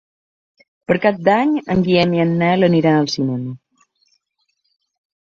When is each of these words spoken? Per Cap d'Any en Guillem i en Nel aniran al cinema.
Per 0.91 0.97
Cap 1.03 1.19
d'Any 1.27 1.53
en 1.75 1.85
Guillem 1.89 2.17
i 2.19 2.23
en 2.25 2.35
Nel 2.41 2.69
aniran 2.71 3.01
al 3.05 3.13
cinema. 3.19 3.57